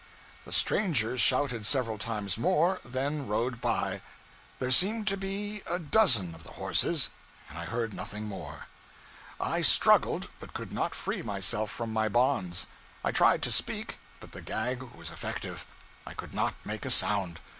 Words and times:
The 0.45 0.51
strangers 0.51 1.21
shouted 1.21 1.63
several 1.63 1.99
times 1.99 2.35
more, 2.35 2.81
then 2.83 3.27
rode 3.27 3.61
by 3.61 4.01
there 4.57 4.71
seemed 4.71 5.05
to 5.09 5.15
be 5.15 5.61
a 5.67 5.77
dozen 5.77 6.33
of 6.33 6.43
the 6.43 6.53
horses 6.53 7.11
and 7.47 7.55
I 7.55 7.65
heard 7.65 7.93
nothing 7.93 8.23
more. 8.25 8.65
I 9.39 9.61
struggled, 9.61 10.29
but 10.39 10.55
could 10.55 10.73
not 10.73 10.95
free 10.95 11.21
myself 11.21 11.69
from 11.69 11.93
my 11.93 12.09
bonds. 12.09 12.65
I 13.05 13.11
tried 13.11 13.43
to 13.43 13.51
speak, 13.51 13.99
but 14.19 14.31
the 14.31 14.41
gag 14.41 14.81
was 14.81 15.11
effective; 15.11 15.67
I 16.07 16.15
could 16.15 16.33
not 16.33 16.55
make 16.65 16.83
a 16.83 16.89
sound. 16.89 17.39